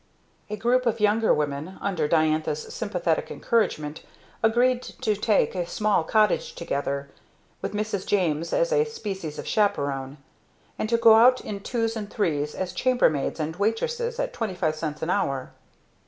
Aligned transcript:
A 0.49 0.55
group 0.57 0.87
of 0.87 0.99
younger 0.99 1.31
women, 1.31 1.77
under 1.79 2.07
Diantha's 2.07 2.73
sympathetic 2.73 3.29
encouragement, 3.29 4.01
agreed 4.41 4.81
to 4.81 5.15
take 5.15 5.53
a 5.53 5.67
small 5.67 6.03
cottage 6.03 6.53
together, 6.55 7.11
with 7.61 7.75
Mrs. 7.75 8.07
James 8.07 8.51
as 8.51 8.71
a 8.73 8.83
species 8.83 9.37
of 9.37 9.45
chaperone; 9.45 10.17
and 10.79 10.89
to 10.89 10.97
go 10.97 11.17
out 11.17 11.41
in 11.41 11.59
twos 11.59 11.95
and 11.95 12.09
threes 12.09 12.55
as 12.55 12.73
chambermaids 12.73 13.39
and 13.39 13.57
waitresses 13.57 14.19
at 14.19 14.33
25 14.33 14.75
cents 14.75 15.03
an 15.03 15.11
hour. 15.11 15.51